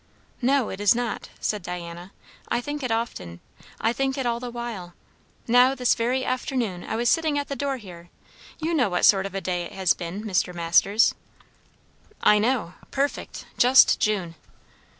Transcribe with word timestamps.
"No, 0.41 0.69
it 0.69 0.81
is 0.81 0.95
not," 0.95 1.29
said 1.39 1.61
Diana. 1.61 2.11
"I 2.47 2.59
think 2.59 2.81
it 2.81 2.89
often. 2.89 3.39
I 3.79 3.93
think 3.93 4.17
it 4.17 4.25
all 4.25 4.39
the 4.39 4.49
while. 4.49 4.95
Now 5.47 5.75
this 5.75 5.93
very 5.93 6.25
afternoon 6.25 6.83
I 6.83 6.95
was 6.95 7.07
sitting 7.07 7.37
at 7.37 7.49
the 7.49 7.55
door 7.55 7.77
here, 7.77 8.09
you 8.57 8.73
know 8.73 8.89
what 8.89 9.05
sort 9.05 9.27
of 9.27 9.35
a 9.35 9.41
day 9.41 9.61
it 9.61 9.73
has 9.73 9.93
been, 9.93 10.23
Mr. 10.23 10.55
Masters?" 10.55 11.13
"I 12.19 12.39
know. 12.39 12.73
Perfect. 12.89 13.45
Just 13.59 13.99
June." 13.99 14.33